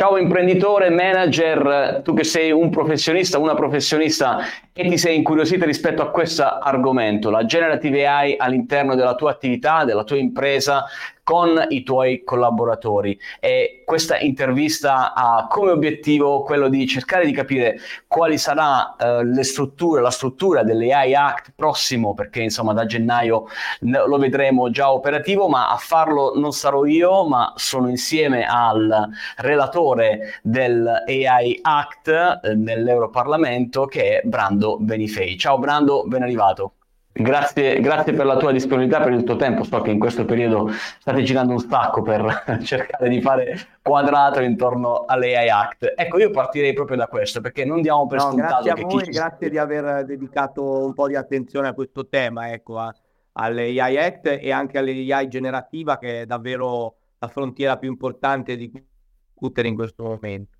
[0.00, 4.38] Ciao imprenditore, manager, tu che sei un professionista, una professionista
[4.72, 9.84] e ti sei incuriosita rispetto a questo argomento, la generative AI all'interno della tua attività,
[9.84, 10.84] della tua impresa,
[11.28, 17.78] con i tuoi collaboratori e questa intervista ha come obiettivo quello di cercare di capire
[18.06, 23.44] quali sarà eh, le strutture, la struttura dell'AI Act prossimo perché insomma da gennaio
[23.80, 30.40] lo vedremo già operativo ma a farlo non sarò io ma sono insieme al relatore
[30.42, 35.36] dell'AI Act eh, nell'Europarlamento che è Brando Benifei.
[35.36, 36.77] Ciao Brando, ben arrivato.
[37.20, 39.64] Grazie, grazie, per la tua disponibilità, per il tuo tempo.
[39.64, 45.04] So che in questo periodo state girando un sacco per cercare di fare quadrato intorno
[45.04, 45.94] all'AI Act.
[45.96, 49.02] Ecco, io partirei proprio da questo, perché non diamo per no, scontato grazie a voi,
[49.02, 49.10] chi...
[49.10, 52.94] grazie di aver dedicato un po' di attenzione a questo tema, ecco, a,
[53.32, 59.66] all'AI Act e anche all'AI generativa, che è davvero la frontiera più importante di discutere
[59.66, 60.57] in questo momento.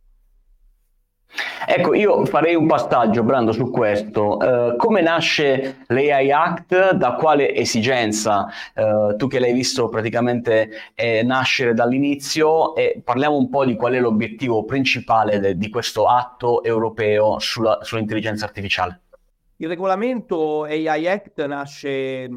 [1.67, 4.39] Ecco, io farei un passaggio, Brando, su questo.
[4.39, 6.93] Uh, come nasce l'AI Act?
[6.93, 8.49] Da quale esigenza?
[8.75, 13.93] Uh, tu che l'hai visto praticamente eh, nascere dall'inizio e parliamo un po' di qual
[13.93, 19.03] è l'obiettivo principale de- di questo atto europeo sulla, sull'intelligenza artificiale.
[19.57, 22.29] Il regolamento AI Act nasce,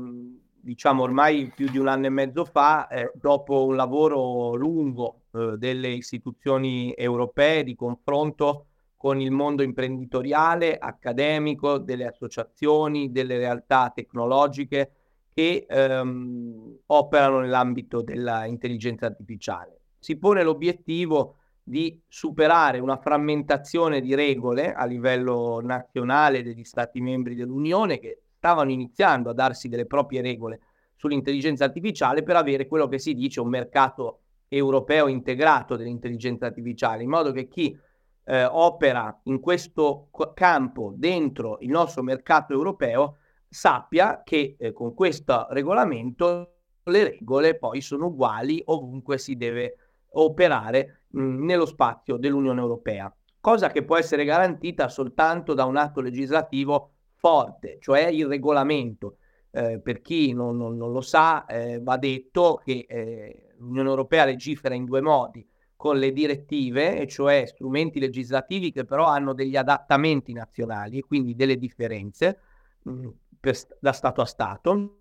[0.59, 5.53] diciamo, ormai più di un anno e mezzo fa, eh, dopo un lavoro lungo eh,
[5.57, 8.65] delle istituzioni europee di confronto
[9.01, 14.91] con il mondo imprenditoriale, accademico, delle associazioni, delle realtà tecnologiche
[15.33, 19.79] che ehm, operano nell'ambito dell'intelligenza artificiale.
[19.97, 27.33] Si pone l'obiettivo di superare una frammentazione di regole a livello nazionale degli Stati membri
[27.33, 30.59] dell'Unione che stavano iniziando a darsi delle proprie regole
[30.95, 37.09] sull'intelligenza artificiale per avere quello che si dice un mercato europeo integrato dell'intelligenza artificiale, in
[37.09, 37.75] modo che chi
[38.23, 45.47] eh, opera in questo campo dentro il nostro mercato europeo sappia che eh, con questo
[45.49, 49.75] regolamento le regole poi sono uguali ovunque si deve
[50.13, 56.01] operare mh, nello spazio dell'Unione Europea, cosa che può essere garantita soltanto da un atto
[56.01, 59.17] legislativo forte, cioè il regolamento.
[59.53, 64.23] Eh, per chi non, non, non lo sa, eh, va detto che eh, l'Unione Europea
[64.23, 65.45] legifera in due modi
[65.81, 71.33] con le direttive, e cioè strumenti legislativi che però hanno degli adattamenti nazionali e quindi
[71.33, 72.39] delle differenze
[72.83, 73.07] mh, mm,
[73.39, 74.99] per, da Stato a Stato,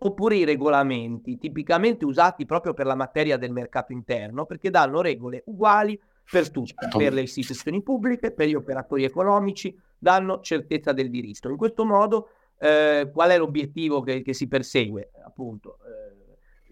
[0.00, 5.44] oppure i regolamenti, tipicamente usati proprio per la materia del mercato interno, perché danno regole
[5.46, 5.96] uguali
[6.28, 6.98] per tutti, certo.
[6.98, 11.48] per le istituzioni pubbliche, per gli operatori economici, danno certezza del diritto.
[11.48, 15.12] In questo modo, eh, qual è l'obiettivo che, che si persegue?
[15.24, 15.78] Appunto,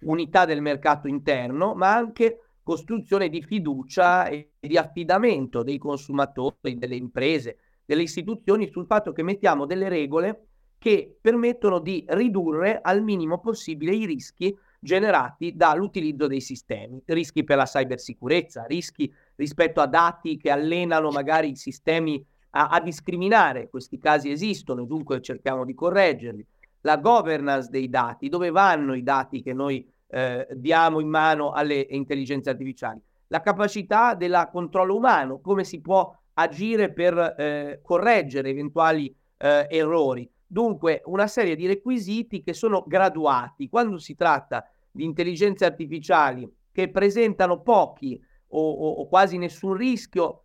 [0.02, 6.96] unità del mercato interno, ma anche costruzione di fiducia e di affidamento dei consumatori, delle
[6.96, 10.46] imprese, delle istituzioni sul fatto che mettiamo delle regole
[10.78, 17.56] che permettono di ridurre al minimo possibile i rischi generati dall'utilizzo dei sistemi, rischi per
[17.56, 23.98] la cybersicurezza, rischi rispetto a dati che allenano magari i sistemi a, a discriminare, questi
[23.98, 26.46] casi esistono, dunque cerchiamo di correggerli,
[26.86, 31.84] la governance dei dati, dove vanno i dati che noi eh, diamo in mano alle
[31.90, 39.12] intelligenze artificiali, la capacità del controllo umano, come si può agire per eh, correggere eventuali
[39.38, 40.30] eh, errori.
[40.46, 43.68] Dunque, una serie di requisiti che sono graduati.
[43.68, 50.42] Quando si tratta di intelligenze artificiali che presentano pochi o, o, o quasi nessun rischio,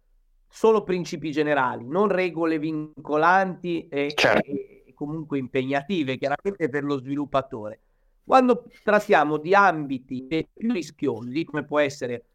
[0.50, 4.50] solo principi generali, non regole vincolanti e, certo.
[4.50, 7.80] e, comunque impegnative chiaramente per lo sviluppatore.
[8.24, 12.26] Quando trattiamo di ambiti più rischiosi, come può essere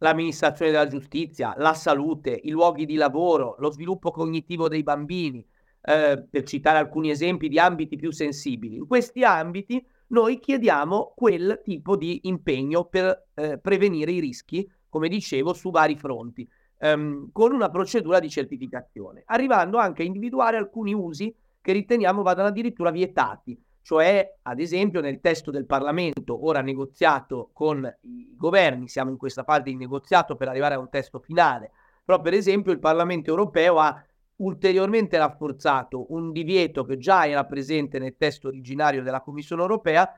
[0.00, 5.42] l'amministrazione della giustizia, la salute, i luoghi di lavoro, lo sviluppo cognitivo dei bambini,
[5.80, 11.62] eh, per citare alcuni esempi di ambiti più sensibili, in questi ambiti noi chiediamo quel
[11.64, 16.46] tipo di impegno per eh, prevenire i rischi, come dicevo, su vari fronti,
[16.80, 22.48] ehm, con una procedura di certificazione, arrivando anche a individuare alcuni usi che riteniamo vadano
[22.48, 29.10] addirittura vietati, cioè ad esempio nel testo del Parlamento, ora negoziato con i governi, siamo
[29.10, 31.72] in questa fase di negoziato per arrivare a un testo finale,
[32.04, 34.04] però per esempio il Parlamento europeo ha
[34.36, 40.10] ulteriormente rafforzato un divieto che già era presente nel testo originario della Commissione europea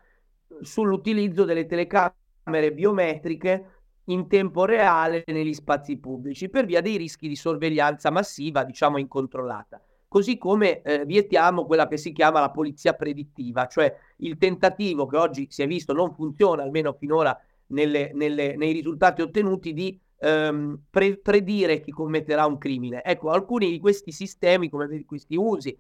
[0.61, 3.67] sull'utilizzo delle telecamere biometriche
[4.07, 9.81] in tempo reale negli spazi pubblici per via dei rischi di sorveglianza massiva, diciamo incontrollata
[10.13, 15.17] così come eh, vietiamo quella che si chiama la polizia predittiva, cioè il tentativo che
[15.17, 17.35] oggi si è visto non funziona, almeno finora
[17.69, 23.03] nelle, nelle, nei risultati ottenuti di ehm, pre- predire chi commetterà un crimine.
[23.03, 25.75] Ecco, alcuni di questi sistemi, come questi usi,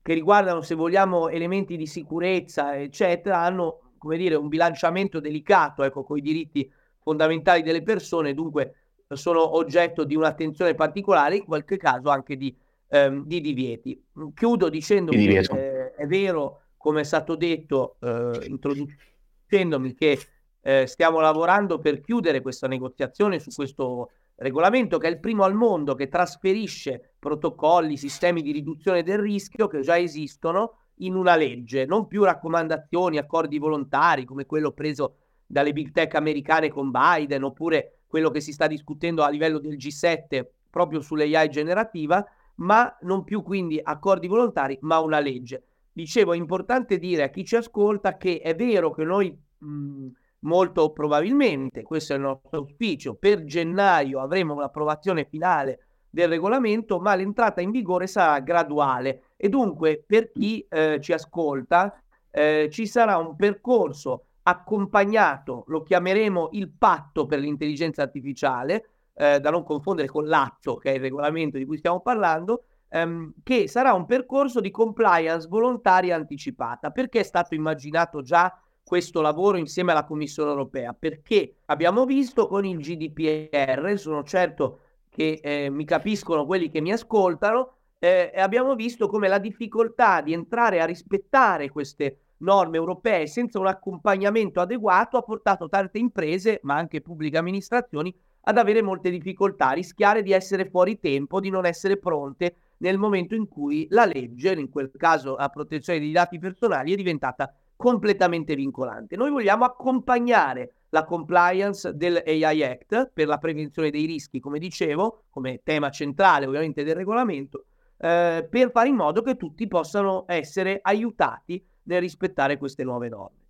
[0.00, 6.04] che riguardano, se vogliamo, elementi di sicurezza, eccetera, hanno, come dire, un bilanciamento delicato, ecco,
[6.04, 6.70] con i diritti
[7.02, 8.74] fondamentali delle persone, dunque
[9.08, 12.56] sono oggetto di un'attenzione particolare, in qualche caso anche di,
[12.94, 14.00] ehm, di divieti.
[14.34, 20.18] Chiudo dicendo che eh, è vero, come è stato detto, eh, introducendomi che
[20.60, 25.54] eh, stiamo lavorando per chiudere questa negoziazione su questo regolamento che è il primo al
[25.54, 31.86] mondo che trasferisce protocolli, sistemi di riduzione del rischio che già esistono in una legge,
[31.86, 37.98] non più raccomandazioni, accordi volontari come quello preso dalle big tech americane con Biden oppure
[38.06, 42.24] quello che si sta discutendo a livello del G7 proprio sull'AI generativa,
[42.56, 45.64] ma non più quindi accordi volontari, ma una legge.
[45.92, 50.08] Dicevo, è importante dire a chi ci ascolta che è vero che noi mh,
[50.40, 57.14] molto probabilmente, questo è il nostro auspicio, per gennaio avremo un'approvazione finale del regolamento, ma
[57.14, 63.16] l'entrata in vigore sarà graduale e dunque per chi eh, ci ascolta eh, ci sarà
[63.16, 70.26] un percorso accompagnato, lo chiameremo il patto per l'intelligenza artificiale, eh, da non confondere con
[70.26, 74.70] l'atto che è il regolamento di cui stiamo parlando, ehm, che sarà un percorso di
[74.70, 76.90] compliance volontaria anticipata.
[76.90, 80.92] Perché è stato immaginato già questo lavoro insieme alla Commissione europea?
[80.92, 84.78] Perché abbiamo visto con il GDPR, sono certo
[85.08, 90.32] che eh, mi capiscono quelli che mi ascoltano, eh, abbiamo visto come la difficoltà di
[90.32, 96.74] entrare a rispettare queste norme europee senza un accompagnamento adeguato ha portato tante imprese, ma
[96.74, 98.14] anche pubbliche amministrazioni,
[98.44, 102.98] ad avere molte difficoltà, a rischiare di essere fuori tempo, di non essere pronte nel
[102.98, 107.52] momento in cui la legge, in quel caso la protezione dei dati personali, è diventata
[107.76, 109.16] completamente vincolante.
[109.16, 115.24] Noi vogliamo accompagnare la compliance del AI Act per la prevenzione dei rischi, come dicevo,
[115.30, 117.64] come tema centrale ovviamente del regolamento,
[117.98, 123.43] eh, per fare in modo che tutti possano essere aiutati nel rispettare queste nuove norme.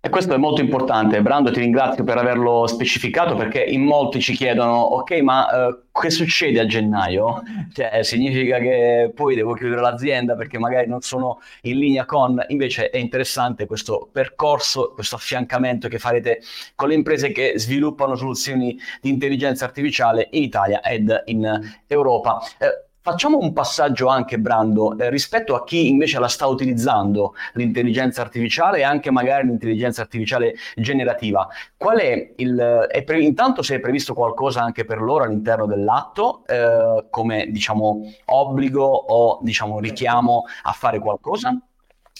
[0.00, 4.32] E questo è molto importante, Brando ti ringrazio per averlo specificato perché in molti ci
[4.32, 7.42] chiedono, ok ma uh, che succede a gennaio?
[7.72, 12.90] Cioè significa che poi devo chiudere l'azienda perché magari non sono in linea con, invece
[12.90, 16.42] è interessante questo percorso, questo affiancamento che farete
[16.76, 22.38] con le imprese che sviluppano soluzioni di intelligenza artificiale in Italia ed in Europa.
[22.58, 28.20] Eh, Facciamo un passaggio anche, Brando, eh, rispetto a chi invece la sta utilizzando, l'intelligenza
[28.20, 31.48] artificiale e anche magari l'intelligenza artificiale generativa.
[31.74, 32.86] Qual è il...
[32.90, 38.02] È pre- intanto se è previsto qualcosa anche per loro all'interno dell'atto, eh, come diciamo
[38.26, 41.58] obbligo o diciamo richiamo a fare qualcosa?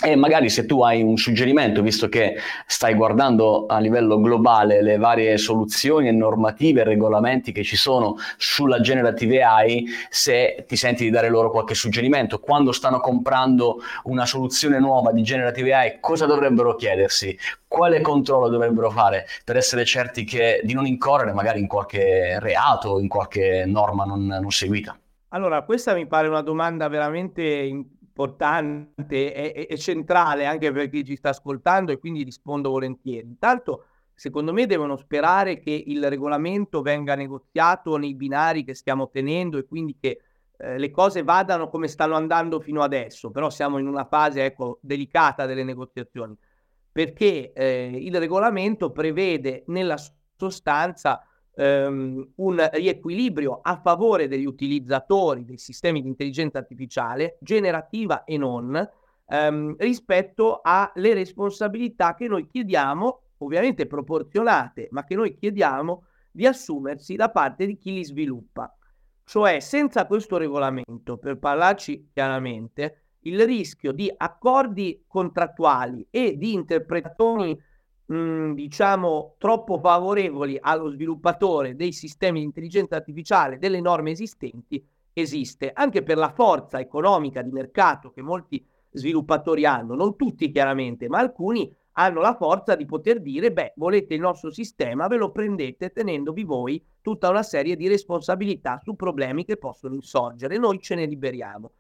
[0.01, 2.37] E magari se tu hai un suggerimento, visto che
[2.69, 8.15] stai guardando a livello globale le varie soluzioni e normative e regolamenti che ci sono
[8.37, 14.25] sulla generative AI, se ti senti di dare loro qualche suggerimento, quando stanno comprando una
[14.25, 17.37] soluzione nuova di generative AI, cosa dovrebbero chiedersi?
[17.67, 23.01] Quale controllo dovrebbero fare per essere certi che, di non incorrere magari in qualche reato,
[23.01, 24.97] in qualche norma non, non seguita?
[25.31, 27.45] Allora, questa mi pare una domanda veramente
[28.19, 33.29] importante e, e, centrale anche per chi ci sta ascoltando e quindi rispondo volentieri.
[33.29, 33.85] Intanto,
[34.15, 39.67] secondo me devono sperare che il regolamento venga negoziato nei binari che stiamo tenendo e
[39.67, 40.21] quindi che
[40.57, 44.79] eh, le cose vadano come stanno andando fino adesso, però siamo in una fase ecco,
[44.83, 46.37] delicata delle negoziazioni,
[46.91, 49.97] perché eh, il regolamento prevede nella
[50.37, 51.23] sostanza
[51.59, 58.89] ehm, un riequilibrio a favore degli utilizzatori dei sistemi di intelligenza artificiale, generativa e non,
[59.27, 67.17] ehm, rispetto alle responsabilità che noi chiediamo, ovviamente proporzionate, ma che noi chiediamo di assumersi
[67.17, 68.73] da parte di chi li sviluppa.
[69.25, 77.61] Cioè, senza questo regolamento, per parlarci chiaramente, il rischio di accordi contrattuali e di interpretazioni
[78.09, 86.03] diciamo, troppo favorevoli allo sviluppatore dei sistemi di intelligenza artificiale, delle norme esistenti, esiste, anche
[86.03, 91.71] per la forza economica di mercato che molti sviluppatori hanno, non tutti chiaramente, ma alcuni
[91.93, 96.45] hanno la forza di poter dire, beh, volete il nostro sistema, ve lo prendete tenendovi
[96.45, 101.73] voi tutta una serie di responsabilità su problemi che possono insorgere, noi ce ne liberiamo.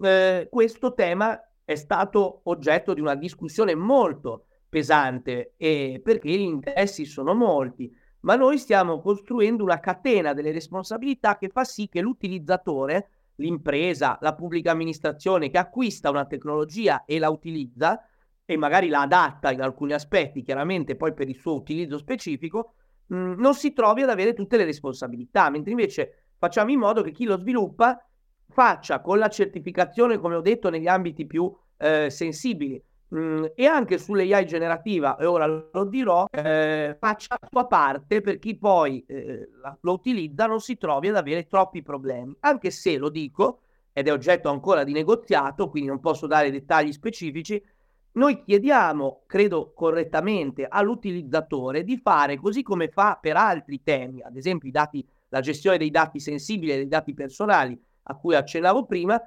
[0.00, 7.04] Eh, questo tema è stato oggetto di una discussione molto pesante e perché gli interessi
[7.04, 13.10] sono molti, ma noi stiamo costruendo una catena delle responsabilità che fa sì che l'utilizzatore,
[13.36, 18.02] l'impresa, la pubblica amministrazione che acquista una tecnologia e la utilizza,
[18.44, 22.72] e magari la adatta in alcuni aspetti, chiaramente poi per il suo utilizzo specifico,
[23.06, 27.02] mh, mm, non si trovi ad avere tutte le responsabilità, mentre invece facciamo in modo
[27.02, 28.02] che chi lo sviluppa
[28.48, 33.66] faccia con la certificazione, come ho detto, negli ambiti più eh, sensibili mh, mm, e
[33.66, 39.04] anche sull'AI generativa, e ora lo dirò, eh, faccia la sua parte per chi poi
[39.06, 39.48] eh,
[39.80, 43.60] lo utilizza non si trovi ad avere troppi problemi, anche se lo dico,
[43.92, 47.62] ed è oggetto ancora di negoziato, quindi non posso dare dettagli specifici,
[48.12, 54.70] noi chiediamo, credo correttamente, all'utilizzatore di fare così come fa per altri temi, ad esempio
[54.70, 59.20] dati, la gestione dei dati sensibili e dei dati personali a cui accennavo prima,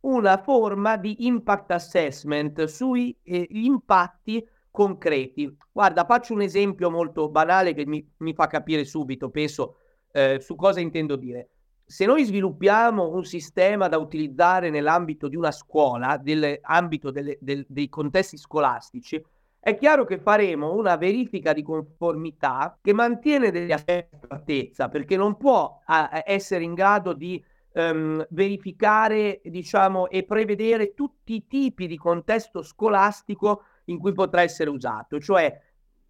[0.00, 5.56] una forma di impact assessment sugli eh, impatti concreti.
[5.72, 9.76] Guarda, faccio un esempio molto banale che mi, mi fa capire subito, penso,
[10.12, 11.50] eh, su cosa intendo dire.
[11.84, 18.36] Se noi sviluppiamo un sistema da utilizzare nell'ambito di una scuola, nell'ambito del, dei contesti
[18.36, 19.24] scolastici,
[19.60, 25.80] è chiaro che faremo una verifica di conformità che mantiene delle certezza, perché non può
[25.86, 27.42] a, essere in grado di
[27.78, 34.68] ehm, verificare, diciamo, e prevedere tutti i tipi di contesto scolastico in cui potrà essere
[34.68, 35.62] usato, cioè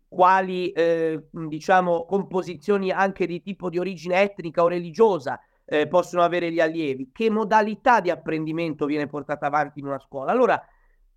[0.09, 6.51] quali, eh, diciamo, composizioni anche di tipo di origine etnica o religiosa eh, possono avere
[6.51, 10.33] gli allievi, che modalità di apprendimento viene portata avanti in una scuola.
[10.33, 10.61] Allora,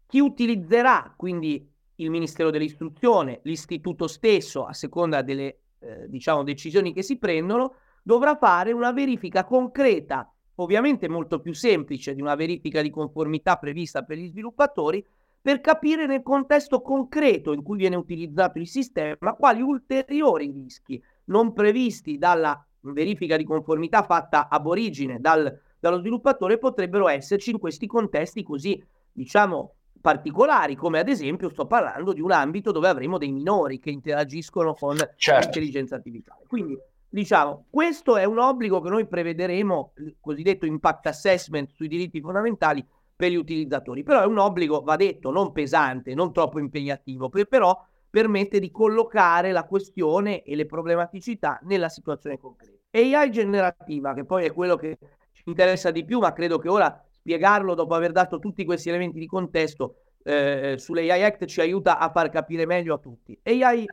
[0.05, 1.65] chi utilizzerà quindi
[1.95, 8.35] il Ministero dell'Istruzione, l'istituto stesso, a seconda delle eh, diciamo, decisioni che si prendono, dovrà
[8.35, 14.17] fare una verifica concreta ovviamente molto più semplice di una verifica di conformità prevista per
[14.17, 15.05] gli sviluppatori,
[15.41, 21.51] per capire nel contesto concreto in cui viene utilizzato il sistema quali ulteriori rischi non
[21.51, 27.87] previsti dalla verifica di conformità fatta ab origine dal, dallo sviluppatore potrebbero esserci in questi
[27.87, 28.81] contesti così,
[29.11, 33.91] diciamo, particolari, come ad esempio sto parlando di un ambito dove avremo dei minori che
[33.91, 35.41] interagiscono con certo.
[35.41, 36.45] l'intelligenza artificiale.
[36.47, 36.77] Quindi
[37.13, 42.87] Diciamo, questo è un obbligo che noi prevederemo, il cosiddetto impact assessment sui diritti fondamentali
[43.13, 47.77] per gli utilizzatori, però è un obbligo, va detto, non pesante, non troppo impegnativo, però
[48.09, 52.77] permette di collocare la questione e le problematicità nella situazione concreta.
[52.91, 54.97] AI generativa, che poi è quello che
[55.33, 59.19] ci interessa di più, ma credo che ora spiegarlo dopo aver dato tutti questi elementi
[59.19, 63.39] di contesto eh, sull'AI Act ci aiuta a far capire meglio a tutti.
[63.43, 63.85] AI.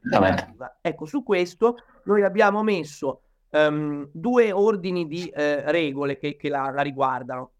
[0.80, 6.70] Ecco, su questo noi abbiamo messo um, due ordini di eh, regole che, che la,
[6.70, 7.52] la, riguardano.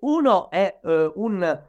[0.00, 1.64] Uno è uh, un,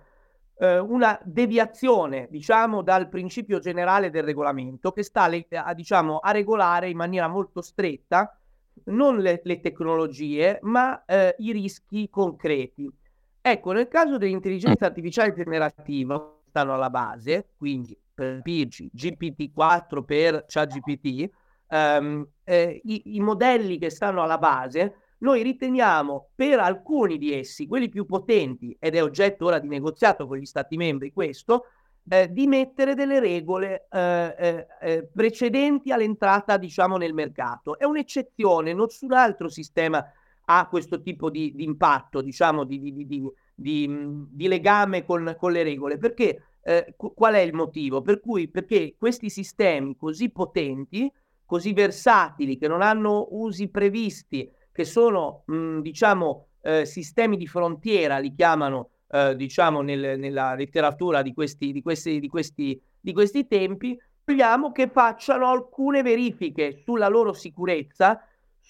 [0.56, 6.90] uh, una deviazione, diciamo, dal principio generale del regolamento che sta a, diciamo, a regolare
[6.90, 8.36] in maniera molto stretta
[8.86, 12.90] non le, le tecnologie, ma uh, i rischi concreti.
[13.46, 21.30] Ecco, nel caso dell'intelligenza artificiale generativa, stanno alla base, quindi per PG, GPT-4 per ChatGPT,
[21.68, 27.68] um, eh, i, i modelli che stanno alla base, noi riteniamo per alcuni di essi,
[27.68, 31.66] quelli più potenti, ed è oggetto ora di negoziato con gli Stati membri questo,
[32.08, 37.78] eh, di mettere delle regole eh, eh, eh precedenti all'entrata, diciamo, nel mercato.
[37.78, 40.02] È un'eccezione, nessun altro sistema
[40.46, 45.98] ha questo tipo di, di impatto, diciamo, di, di, di, legame con, con, le regole.
[45.98, 48.02] Perché eh, qual è il motivo?
[48.02, 51.12] Per cui, perché questi sistemi così potenti,
[51.46, 58.18] così versatili, che non hanno usi previsti, che sono, mh, diciamo, eh, sistemi di frontiera,
[58.18, 63.48] li chiamano, eh, diciamo, nel, nella letteratura di questi, di questi, di questi, di questi
[63.48, 68.20] tempi, vogliamo che facciano alcune verifiche sulla loro sicurezza,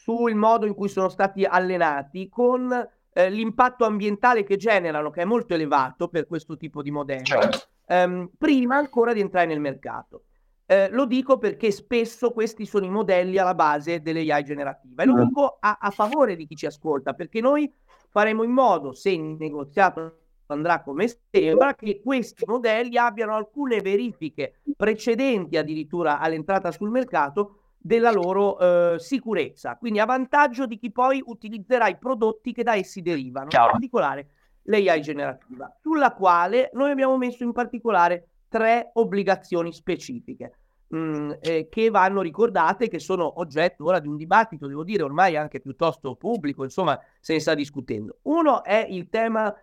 [0.03, 2.69] sul modo in cui sono stati allenati, con
[3.13, 7.67] eh, l'impatto ambientale che generano, che è molto elevato per questo tipo di modelli, certo.
[7.87, 10.23] ehm, prima ancora di entrare nel mercato.
[10.65, 15.23] Eh, lo dico perché spesso questi sono i modelli alla base dell'AI generativa e lo
[15.23, 17.71] dico a, a favore di chi ci ascolta, perché noi
[18.09, 20.17] faremo in modo, se il negoziato
[20.47, 28.11] andrà come sembra, che questi modelli abbiano alcune verifiche precedenti addirittura all'entrata sul mercato della
[28.11, 28.57] loro
[28.93, 33.47] eh, sicurezza, quindi a vantaggio di chi poi utilizzerà i prodotti che da essi derivano,
[33.47, 33.65] Chiaro.
[33.65, 34.27] in particolare
[34.63, 41.67] l'AI generativa, sulla quale noi abbiamo messo in particolare tre obbligazioni specifiche mh, mm, eh,
[41.69, 46.15] che vanno ricordate, che sono oggetto ora di un dibattito, devo dire, ormai anche piuttosto
[46.15, 48.19] pubblico, insomma, se ne sta discutendo.
[48.23, 49.53] Uno è il tema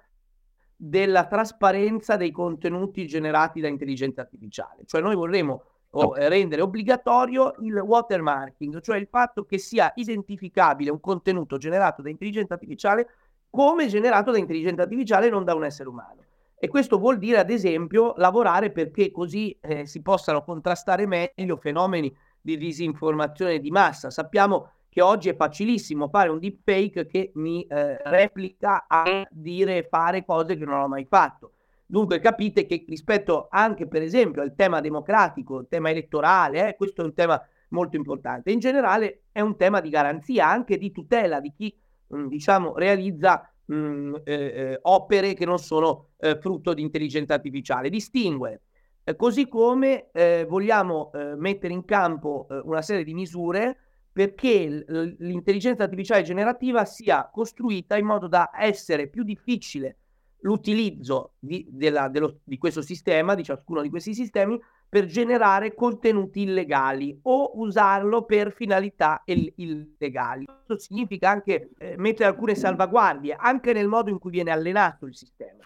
[0.77, 7.77] della trasparenza dei contenuti generati da intelligenza artificiale, cioè noi vorremmo o rendere obbligatorio il
[7.77, 13.09] watermarking, cioè il fatto che sia identificabile un contenuto generato da intelligenza artificiale
[13.51, 16.25] come generato da intelligenza artificiale non da un essere umano.
[16.63, 22.15] E questo vuol dire, ad esempio, lavorare perché così eh, si possano contrastare meglio fenomeni
[22.41, 24.11] di disinformazione di massa.
[24.11, 29.89] Sappiamo che oggi è facilissimo fare un deepfake che mi eh, replica a dire e
[29.89, 31.53] fare cose che non ho mai fatto.
[31.91, 37.03] Dunque capite che rispetto anche per esempio al tema democratico, il tema elettorale, eh, questo
[37.03, 38.53] è un tema molto importante.
[38.53, 41.77] In generale è un tema di garanzia, anche di tutela di chi
[42.15, 47.35] mm, diciamo realizza mh, mm, eh, eh, opere che non sono eh, frutto di intelligenza
[47.35, 47.91] artificiale.
[47.91, 48.63] Distinguere.
[49.03, 53.77] Eh, così come eh, vogliamo mettere in campo una serie di misure
[54.13, 54.85] perché
[55.19, 59.97] l'intelligenza artificiale generativa sia costruita in modo da essere più difficile
[60.43, 66.43] l'utilizzo di, della, dello, di questo sistema, di ciascuno di questi sistemi, per generare contenuti
[66.43, 70.47] illegali o usarlo per finalità il- illegali.
[70.47, 75.15] Questo significa anche eh, mettere alcune salvaguardie, anche nel modo in cui viene allenato il
[75.15, 75.65] sistema.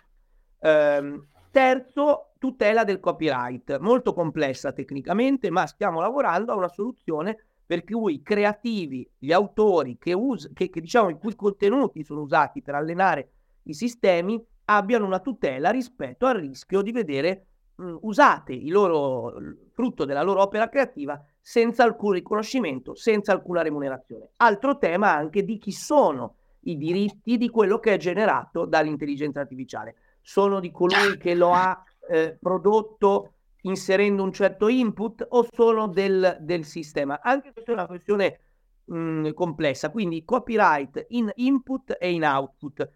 [0.60, 7.82] Ehm, terzo, tutela del copyright, molto complessa tecnicamente, ma stiamo lavorando a una soluzione per
[7.84, 12.60] cui i creativi, gli autori che, us- che, che diciamo, i cui contenuti sono usati
[12.60, 13.30] per allenare
[13.64, 19.58] i sistemi abbiano una tutela rispetto al rischio di vedere mh, usate il loro il
[19.72, 24.30] frutto della loro opera creativa senza alcun riconoscimento, senza alcuna remunerazione.
[24.36, 29.96] Altro tema anche di chi sono i diritti di quello che è generato dall'intelligenza artificiale.
[30.22, 36.38] Sono di colui che lo ha eh, prodotto inserendo un certo input o sono del,
[36.40, 37.20] del sistema?
[37.20, 38.40] Anche questa è una questione
[38.84, 42.88] mh, complessa, quindi copyright in input e in output.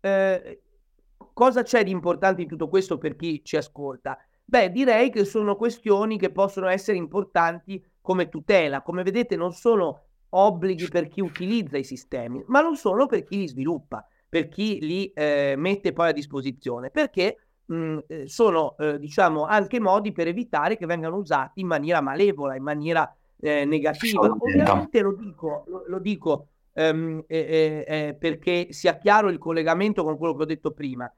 [0.00, 0.62] Eh,
[1.32, 4.18] cosa c'è di importante in tutto questo per chi ci ascolta?
[4.44, 8.82] Beh, direi che sono questioni che possono essere importanti come tutela.
[8.82, 13.38] Come vedete, non sono obblighi per chi utilizza i sistemi, ma non sono per chi
[13.38, 17.36] li sviluppa, per chi li eh, mette poi a disposizione, perché
[17.66, 22.00] mh, mm, eh, sono, eh, diciamo, anche modi per evitare che vengano usati in maniera
[22.00, 24.20] malevola, in maniera eh, negativa.
[24.20, 30.16] Ovviamente lo dico, lo, lo dico ehm, eh, eh, perché sia chiaro il collegamento con
[30.16, 31.12] quello che ho detto prima.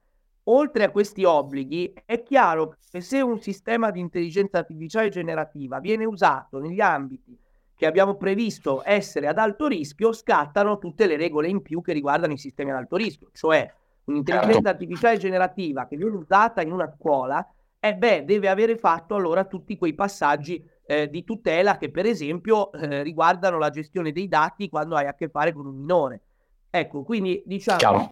[0.47, 6.05] Oltre a questi obblighi, è chiaro che se un sistema di intelligenza artificiale generativa viene
[6.05, 7.35] usato negli ambiti
[7.75, 12.33] che abbiamo previsto essere ad alto rischio, scattano tutte le regole in più che riguardano
[12.33, 13.71] i sistemi ad alto rischio, cioè
[14.05, 14.69] un'intelligenza certo.
[14.69, 17.45] artificiale generativa che viene usata in una scuola,
[17.79, 22.71] eh beh, deve avere fatto allora tutti quei passaggi eh, di tutela che per esempio
[22.71, 26.21] eh, riguardano la gestione dei dati quando hai a che fare con un minore.
[26.69, 28.09] Ecco, quindi diciamo,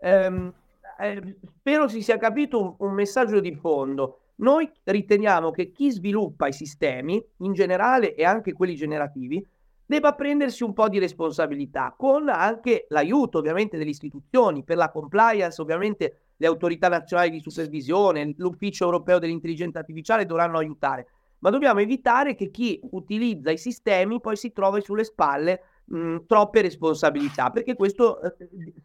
[0.00, 0.52] ehm,
[0.96, 4.18] eh, spero si sia capito un, un messaggio di fondo.
[4.36, 9.44] Noi riteniamo che chi sviluppa i sistemi, in generale e anche quelli generativi,
[9.86, 15.60] debba prendersi un po' di responsabilità, con anche l'aiuto ovviamente delle istituzioni, per la compliance
[15.60, 21.06] ovviamente le autorità nazionali di supervisione, l'ufficio europeo dell'intelligenza artificiale dovranno aiutare,
[21.40, 26.62] ma dobbiamo evitare che chi utilizza i sistemi poi si trovi sulle spalle mh, troppe
[26.62, 28.34] responsabilità, perché questo eh,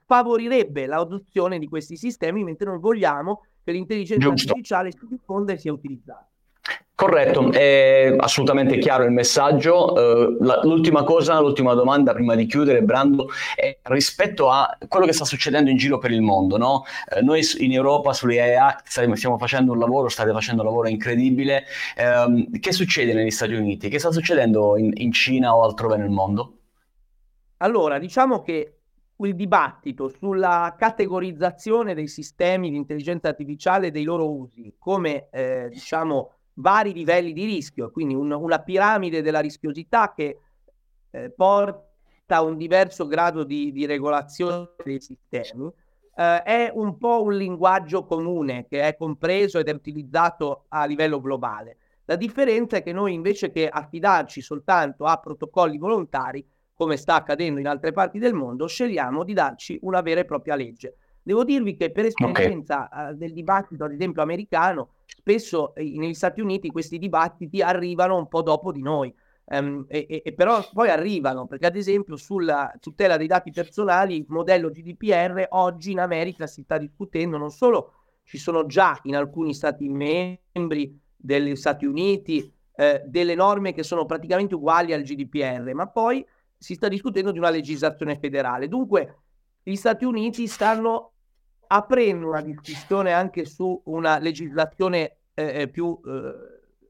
[0.06, 4.50] favorirebbe l'adozione di questi sistemi, mentre noi vogliamo che l'intelligenza Giusto.
[4.50, 6.30] artificiale si diffonda e sia utilizzata.
[7.00, 9.94] Corretto, è assolutamente chiaro il messaggio.
[9.94, 15.14] Uh, la, l'ultima cosa, l'ultima domanda prima di chiudere, Brando, è rispetto a quello che
[15.14, 16.58] sta succedendo in giro per il mondo.
[16.58, 16.84] No?
[17.16, 21.64] Uh, noi in Europa sulle AI stiamo facendo un lavoro, state facendo un lavoro incredibile.
[21.98, 23.88] Uh, che succede negli Stati Uniti?
[23.88, 26.59] Che sta succedendo in, in Cina o altrove nel mondo?
[27.62, 28.80] Allora, diciamo che
[29.17, 35.67] il dibattito sulla categorizzazione dei sistemi di intelligenza artificiale e dei loro usi come, eh,
[35.69, 40.39] diciamo, vari livelli di rischio, quindi un, una piramide della rischiosità che
[41.12, 41.88] eh, porta
[42.28, 45.69] a un diverso grado di, di regolazione dei sistemi,
[46.15, 51.19] eh, è un po' un linguaggio comune che è compreso ed è utilizzato a livello
[51.19, 51.78] globale.
[52.06, 56.45] La differenza è che noi invece che affidarci soltanto a protocolli volontari,
[56.80, 60.56] come sta accadendo in altre parti del mondo, scegliamo di darci una vera e propria
[60.56, 60.96] legge.
[61.22, 63.12] Devo dirvi che per esperienza okay.
[63.12, 68.30] uh, del dibattito, ad esempio americano, spesso eh, negli Stati Uniti questi dibattiti arrivano un
[68.30, 69.13] po' dopo di noi.
[69.44, 74.26] Um, e, e, però poi arrivano perché ad esempio sulla tutela dei dati personali il
[74.30, 77.94] modello GDPR oggi in America si sta discutendo non solo
[78.26, 84.06] ci sono già in alcuni stati membri degli Stati Uniti eh, delle norme che sono
[84.06, 86.24] praticamente uguali al GDPR ma poi
[86.60, 89.15] si sta discutendo di una legislazione federale dunque
[89.63, 91.13] gli Stati Uniti stanno
[91.67, 96.34] aprendo una discussione anche su una legislazione eh, eh, più, eh,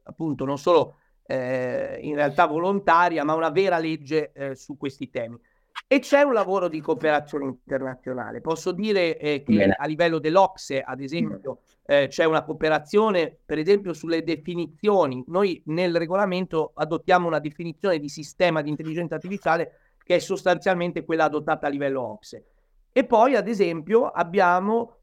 [0.04, 5.38] appunto, non solo eh, in realtà volontaria, ma una vera legge eh, su questi temi.
[5.92, 8.42] E c'è un lavoro di cooperazione internazionale.
[8.42, 9.76] Posso dire eh, che Bene.
[9.76, 15.24] a livello dell'Ocse, ad esempio, eh, c'è una cooperazione, per esempio, sulle definizioni.
[15.30, 21.24] Noi nel regolamento adottiamo una definizione di sistema di intelligenza artificiale che è sostanzialmente quella
[21.24, 22.46] adottata a livello Ocse.
[22.92, 24.98] E poi, ad esempio, abbiamo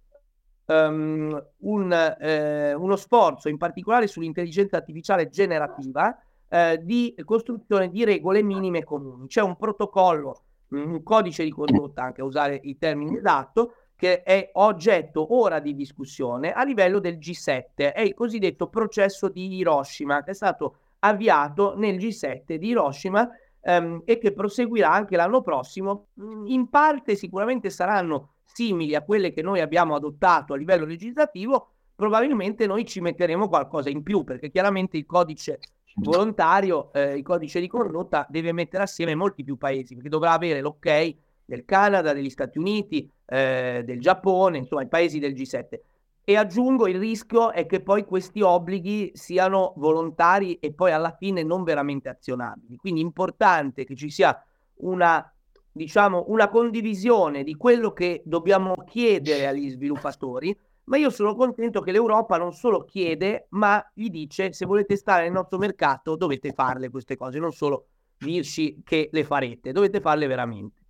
[0.66, 6.16] um, un, eh, uno sforzo in particolare sull'intelligenza artificiale generativa
[6.48, 9.26] eh, di costruzione di regole minime comuni.
[9.26, 14.50] C'è un protocollo, un codice di condotta, anche a usare il termine esatto, che è
[14.54, 20.32] oggetto ora di discussione a livello del G7, è il cosiddetto processo di Hiroshima, che
[20.32, 23.28] è stato avviato nel G7 di Hiroshima
[23.60, 26.08] ehm, e che proseguirà anche l'anno prossimo.
[26.44, 32.66] In parte sicuramente saranno simili a quelle che noi abbiamo adottato a livello legislativo, probabilmente
[32.66, 35.58] noi ci metteremo qualcosa in più, perché chiaramente il codice
[35.96, 40.60] volontario, eh, il codice di condotta deve mettere assieme molti più paesi, perché dovrà avere
[40.60, 45.80] l'ok del Canada, degli Stati Uniti, eh, del Giappone, insomma i paesi del G7.
[46.28, 51.44] E aggiungo il rischio è che poi questi obblighi siano volontari e poi alla fine
[51.44, 52.76] non veramente azionabili.
[52.76, 54.36] Quindi è importante che ci sia
[54.78, 55.30] una
[55.76, 61.92] diciamo, una condivisione di quello che dobbiamo chiedere agli sviluppatori, ma io sono contento che
[61.92, 66.90] l'Europa non solo chiede, ma gli dice se volete stare nel nostro mercato dovete farle
[66.90, 67.86] queste cose, non solo
[68.18, 70.84] dirci che le farete, dovete farle veramente.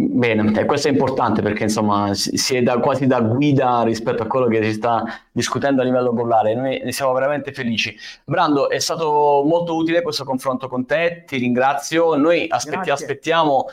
[0.00, 4.46] Bene, questo è importante perché insomma si è da, quasi da guida rispetto a quello
[4.46, 5.02] che si sta
[5.32, 6.54] discutendo a livello globale.
[6.54, 7.96] Noi ne siamo veramente felici.
[8.24, 12.14] Brando, è stato molto utile questo confronto con te, ti ringrazio.
[12.14, 13.66] Noi aspetti, aspettiamo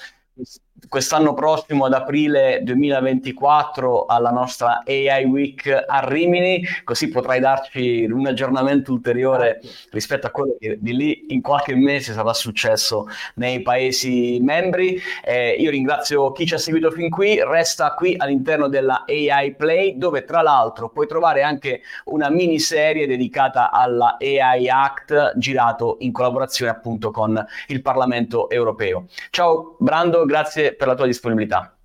[0.87, 8.25] quest'anno prossimo ad aprile 2024 alla nostra AI Week a Rimini, così potrai darci un
[8.27, 14.39] aggiornamento ulteriore rispetto a quello che di lì in qualche mese sarà successo nei Paesi
[14.41, 15.01] membri.
[15.23, 19.97] Eh, io ringrazio chi ci ha seguito fin qui, resta qui all'interno della AI Play
[19.97, 26.71] dove tra l'altro puoi trovare anche una miniserie dedicata alla AI Act girato in collaborazione
[26.71, 29.05] appunto con il Parlamento europeo.
[29.29, 31.77] Ciao Brando, grazie per la tua disponibilità.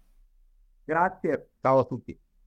[0.84, 2.18] Grazie, ciao a tutti.